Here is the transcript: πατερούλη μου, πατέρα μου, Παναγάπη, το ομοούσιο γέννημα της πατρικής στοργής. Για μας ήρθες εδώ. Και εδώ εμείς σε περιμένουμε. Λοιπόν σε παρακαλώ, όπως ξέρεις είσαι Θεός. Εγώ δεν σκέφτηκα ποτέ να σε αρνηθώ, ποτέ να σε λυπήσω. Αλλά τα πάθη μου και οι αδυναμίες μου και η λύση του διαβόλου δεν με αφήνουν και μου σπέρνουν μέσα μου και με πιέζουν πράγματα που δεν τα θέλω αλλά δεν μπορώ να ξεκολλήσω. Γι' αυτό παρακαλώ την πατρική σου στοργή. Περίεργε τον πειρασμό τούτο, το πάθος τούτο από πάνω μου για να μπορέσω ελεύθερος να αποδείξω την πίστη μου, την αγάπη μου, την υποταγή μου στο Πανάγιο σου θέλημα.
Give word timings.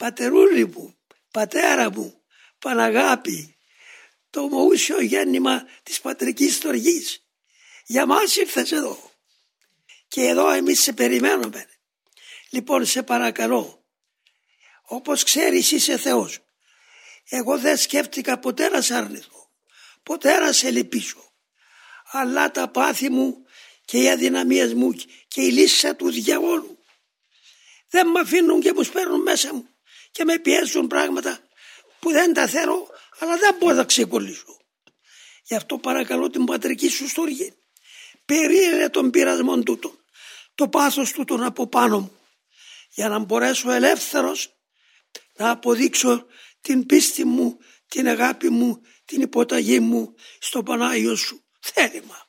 πατερούλη 0.00 0.66
μου, 0.66 0.96
πατέρα 1.30 1.90
μου, 1.90 2.22
Παναγάπη, 2.58 3.56
το 4.30 4.40
ομοούσιο 4.40 5.00
γέννημα 5.00 5.68
της 5.82 6.00
πατρικής 6.00 6.54
στοργής. 6.54 7.24
Για 7.86 8.06
μας 8.06 8.36
ήρθες 8.36 8.72
εδώ. 8.72 9.10
Και 10.08 10.22
εδώ 10.22 10.50
εμείς 10.50 10.80
σε 10.82 10.92
περιμένουμε. 10.92 11.66
Λοιπόν 12.50 12.86
σε 12.86 13.02
παρακαλώ, 13.02 13.84
όπως 14.82 15.22
ξέρεις 15.22 15.70
είσαι 15.70 15.96
Θεός. 15.96 16.38
Εγώ 17.28 17.58
δεν 17.58 17.76
σκέφτηκα 17.76 18.38
ποτέ 18.38 18.68
να 18.68 18.80
σε 18.80 18.94
αρνηθώ, 18.94 19.50
ποτέ 20.02 20.38
να 20.38 20.52
σε 20.52 20.70
λυπήσω. 20.70 21.32
Αλλά 22.10 22.50
τα 22.50 22.68
πάθη 22.68 23.10
μου 23.10 23.44
και 23.84 23.98
οι 23.98 24.10
αδυναμίες 24.10 24.74
μου 24.74 24.92
και 25.28 25.42
η 25.42 25.50
λύση 25.50 25.94
του 25.94 26.10
διαβόλου 26.10 26.78
δεν 27.88 28.08
με 28.08 28.20
αφήνουν 28.20 28.60
και 28.60 28.72
μου 28.72 28.82
σπέρνουν 28.82 29.22
μέσα 29.22 29.54
μου 29.54 29.68
και 30.10 30.24
με 30.24 30.38
πιέζουν 30.38 30.86
πράγματα 30.86 31.38
που 31.98 32.10
δεν 32.10 32.32
τα 32.32 32.46
θέλω 32.46 32.88
αλλά 33.18 33.36
δεν 33.36 33.56
μπορώ 33.58 33.74
να 33.74 33.84
ξεκολλήσω. 33.84 34.56
Γι' 35.42 35.54
αυτό 35.54 35.78
παρακαλώ 35.78 36.30
την 36.30 36.44
πατρική 36.44 36.88
σου 36.88 37.08
στοργή. 37.08 37.54
Περίεργε 38.24 38.88
τον 38.88 39.10
πειρασμό 39.10 39.62
τούτο, 39.62 39.94
το 40.54 40.68
πάθος 40.68 41.12
τούτο 41.12 41.38
από 41.42 41.66
πάνω 41.66 42.00
μου 42.00 42.20
για 42.90 43.08
να 43.08 43.18
μπορέσω 43.18 43.70
ελεύθερος 43.70 44.54
να 45.36 45.50
αποδείξω 45.50 46.26
την 46.60 46.86
πίστη 46.86 47.24
μου, 47.24 47.58
την 47.86 48.08
αγάπη 48.08 48.48
μου, 48.48 48.80
την 49.04 49.20
υποταγή 49.20 49.80
μου 49.80 50.14
στο 50.38 50.62
Πανάγιο 50.62 51.16
σου 51.16 51.44
θέλημα. 51.60 52.19